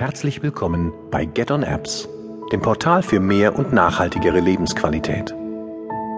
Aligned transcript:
Herzlich 0.00 0.44
willkommen 0.44 0.92
bei 1.10 1.24
Get 1.24 1.50
on 1.50 1.64
Apps, 1.64 2.08
dem 2.52 2.62
Portal 2.62 3.02
für 3.02 3.18
mehr 3.18 3.58
und 3.58 3.72
nachhaltigere 3.72 4.38
Lebensqualität. 4.38 5.34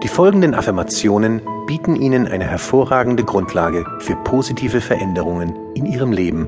Die 0.03 0.07
folgenden 0.07 0.53
Affirmationen 0.53 1.41
bieten 1.65 1.95
Ihnen 1.95 2.27
eine 2.27 2.43
hervorragende 2.43 3.23
Grundlage 3.23 3.83
für 3.97 4.15
positive 4.17 4.81
Veränderungen 4.81 5.55
in 5.73 5.87
Ihrem 5.87 6.11
Leben 6.11 6.47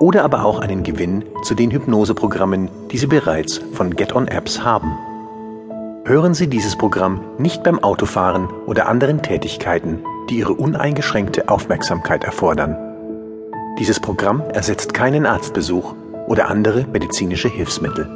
oder 0.00 0.24
aber 0.24 0.44
auch 0.44 0.58
einen 0.58 0.82
Gewinn 0.82 1.24
zu 1.44 1.54
den 1.54 1.70
Hypnoseprogrammen, 1.70 2.68
die 2.90 2.98
Sie 2.98 3.06
bereits 3.06 3.58
von 3.74 3.94
Get 3.94 4.12
on 4.12 4.26
Apps 4.26 4.64
haben. 4.64 4.98
Hören 6.04 6.34
Sie 6.34 6.48
dieses 6.48 6.74
Programm 6.74 7.20
nicht 7.38 7.62
beim 7.62 7.78
Autofahren 7.84 8.48
oder 8.66 8.88
anderen 8.88 9.22
Tätigkeiten, 9.22 10.00
die 10.28 10.38
Ihre 10.38 10.54
uneingeschränkte 10.54 11.48
Aufmerksamkeit 11.48 12.24
erfordern. 12.24 12.76
Dieses 13.78 14.00
Programm 14.00 14.42
ersetzt 14.52 14.92
keinen 14.92 15.24
Arztbesuch 15.24 15.94
oder 16.26 16.48
andere 16.48 16.86
medizinische 16.86 17.48
Hilfsmittel. 17.48 18.08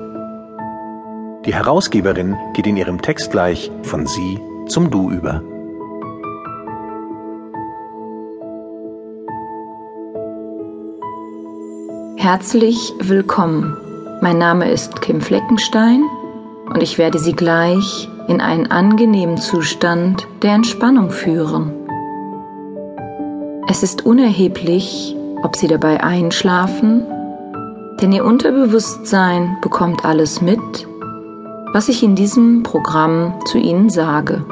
Die 1.45 1.55
Herausgeberin 1.55 2.37
geht 2.55 2.67
in 2.67 2.77
ihrem 2.77 3.01
Text 3.01 3.31
gleich 3.31 3.71
von 3.83 4.07
Sie 4.07 4.39
zum 4.67 4.91
Du 4.91 5.11
über. 5.11 5.43
Herzlich 12.17 12.93
willkommen. 13.01 13.77
Mein 14.21 14.37
Name 14.37 14.71
ist 14.71 15.01
Kim 15.01 15.21
Fleckenstein 15.21 16.05
und 16.67 16.83
ich 16.83 16.99
werde 16.99 17.19
Sie 17.19 17.33
gleich 17.33 18.09
in 18.27 18.41
einen 18.41 18.67
angenehmen 18.71 19.39
Zustand 19.39 20.27
der 20.43 20.53
Entspannung 20.53 21.11
führen. 21.11 21.73
Es 23.71 23.83
ist 23.83 24.05
unerheblich, 24.05 25.17
ob 25.43 25.57
Sie 25.57 25.69
dabei 25.69 26.03
einschlafen 26.03 27.07
denn 28.01 28.13
Ihr 28.13 28.25
Unterbewusstsein 28.25 29.59
bekommt 29.61 30.05
alles 30.05 30.41
mit, 30.41 30.87
was 31.73 31.89
ich 31.89 32.03
in 32.03 32.15
diesem 32.15 32.63
Programm 32.63 33.35
zu 33.47 33.59
Ihnen 33.59 33.91
sage. 33.91 34.45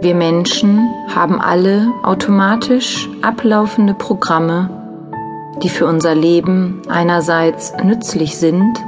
Wir 0.00 0.14
Menschen 0.14 0.88
haben 1.12 1.40
alle 1.40 1.88
automatisch 2.04 3.08
ablaufende 3.22 3.94
Programme, 3.94 4.70
die 5.62 5.68
für 5.68 5.86
unser 5.86 6.14
Leben 6.14 6.82
einerseits 6.88 7.72
nützlich 7.82 8.36
sind, 8.36 8.78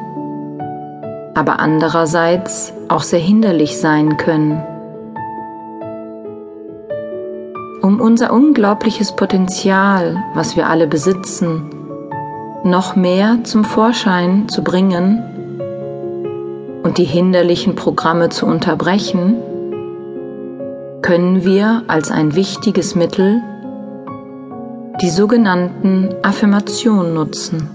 aber 1.34 1.58
andererseits 1.58 2.72
auch 2.88 3.02
sehr 3.02 3.18
hinderlich 3.18 3.78
sein 3.78 4.18
können. 4.18 4.62
Um 7.82 8.00
unser 8.00 8.32
unglaubliches 8.32 9.16
Potenzial, 9.16 10.22
was 10.34 10.56
wir 10.56 10.68
alle 10.68 10.86
besitzen, 10.86 11.70
noch 12.64 12.94
mehr 12.94 13.38
zum 13.44 13.64
Vorschein 13.64 14.48
zu 14.48 14.62
bringen 14.62 15.22
und 16.82 16.98
die 16.98 17.04
hinderlichen 17.04 17.74
Programme 17.74 18.28
zu 18.28 18.46
unterbrechen, 18.46 19.36
können 21.02 21.44
wir 21.44 21.84
als 21.88 22.10
ein 22.10 22.34
wichtiges 22.34 22.94
Mittel 22.94 23.42
die 25.00 25.10
sogenannten 25.10 26.10
Affirmationen 26.22 27.14
nutzen. 27.14 27.70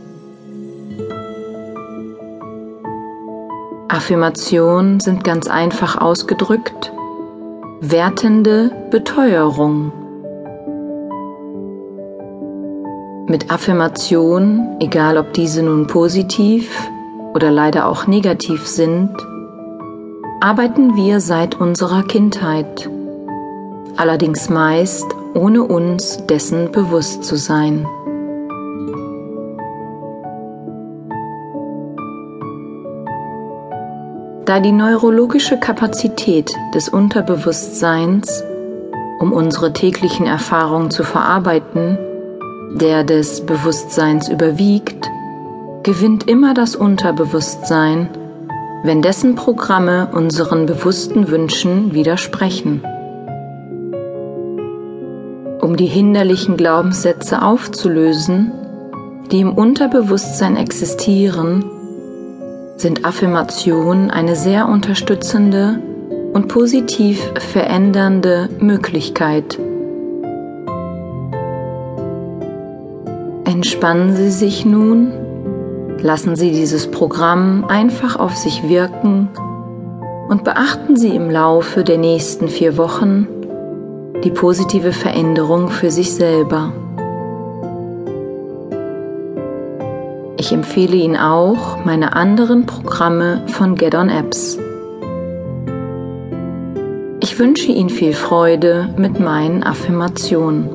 Affirmationen 3.88 5.00
sind 5.00 5.24
ganz 5.24 5.48
einfach 5.48 6.00
ausgedrückt 6.00 6.92
wertende 7.92 8.72
Beteuerung. 8.90 9.92
Mit 13.28 13.52
Affirmationen, 13.52 14.78
egal 14.80 15.18
ob 15.18 15.34
diese 15.34 15.62
nun 15.62 15.86
positiv 15.86 16.70
oder 17.34 17.52
leider 17.52 17.88
auch 17.88 18.08
negativ 18.08 18.66
sind, 18.66 19.12
arbeiten 20.42 20.96
wir 20.96 21.20
seit 21.20 21.60
unserer 21.60 22.04
Kindheit, 22.04 22.90
allerdings 23.98 24.50
meist 24.50 25.06
ohne 25.36 25.64
uns 25.64 26.26
dessen 26.26 26.72
bewusst 26.72 27.24
zu 27.24 27.36
sein. 27.36 27.86
Da 34.46 34.60
die 34.60 34.72
neurologische 34.72 35.58
Kapazität 35.58 36.56
des 36.76 36.88
Unterbewusstseins, 36.88 38.44
um 39.20 39.34
unsere 39.34 39.74
täglichen 39.74 40.28
Erfahrungen 40.28 40.92
zu 40.92 41.04
verarbeiten, 41.04 41.98
der 42.76 43.04
des 43.04 43.44
Bewusstseins 43.48 44.30
überwiegt, 44.30 45.10
gewinnt 45.82 46.30
immer 46.30 46.54
das 46.54 46.76
Unterbewusstsein, 46.76 48.08
wenn 48.84 49.02
dessen 49.02 49.34
Programme 49.34 50.10
unseren 50.14 50.68
bewussten 50.68 51.28
Wünschen 51.30 51.96
widersprechen. 51.96 52.84
Um 55.60 55.76
die 55.76 55.88
hinderlichen 55.88 56.56
Glaubenssätze 56.56 57.42
aufzulösen, 57.42 58.52
die 59.32 59.40
im 59.40 59.54
Unterbewusstsein 59.54 60.56
existieren, 60.56 61.66
sind 62.78 63.06
Affirmationen 63.06 64.12
eine 64.12 64.36
sehr 64.36 64.68
unterstützende 64.68 65.80
und 66.34 66.48
positiv 66.48 67.22
verändernde 67.40 68.50
Möglichkeit. 68.60 69.58
Entspannen 73.46 74.16
Sie 74.16 74.32
sich 74.32 74.66
nun, 74.66 75.14
lassen 76.02 76.36
Sie 76.36 76.52
dieses 76.52 76.88
Programm 76.92 77.66
einfach 77.66 78.18
auf 78.20 78.36
sich 78.36 78.68
wirken 78.68 79.30
und 80.28 80.44
beachten 80.44 80.98
Sie 80.98 81.16
im 81.16 81.30
Laufe 81.30 81.84
der 81.84 81.98
nächsten 81.98 82.48
vier 82.48 82.78
Wochen 82.78 83.28
die 84.24 84.32
positive 84.32 84.92
Veränderung 84.92 85.70
für 85.70 85.92
sich 85.92 86.14
selber. 86.14 86.74
Ich 90.38 90.52
empfehle 90.52 90.98
Ihnen 90.98 91.16
auch 91.16 91.86
meine 91.86 92.14
anderen 92.14 92.66
Programme 92.66 93.42
von 93.48 93.76
Get 93.76 93.96
On 93.96 94.10
Apps. 94.10 94.60
Ich 97.22 97.40
wünsche 97.40 97.72
Ihnen 97.72 97.90
viel 97.90 98.14
Freude 98.14 98.90
mit 98.98 99.20
meinen 99.20 99.64
Affirmationen. 99.64 100.70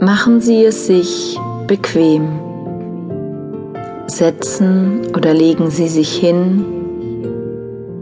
Machen 0.00 0.40
Sie 0.40 0.64
es 0.64 0.86
sich 0.86 1.38
bequem. 1.68 2.28
Setzen 4.08 5.06
oder 5.16 5.32
legen 5.32 5.70
Sie 5.70 5.86
sich 5.86 6.12
hin 6.16 6.79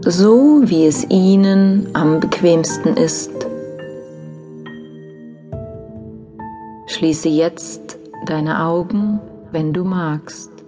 so 0.09 0.61
wie 0.63 0.85
es 0.85 1.05
ihnen 1.09 1.89
am 1.93 2.19
bequemsten 2.19 2.97
ist. 2.97 3.31
Schließe 6.87 7.29
jetzt 7.29 7.99
deine 8.25 8.63
Augen, 8.65 9.19
wenn 9.51 9.73
du 9.73 9.83
magst. 9.83 10.58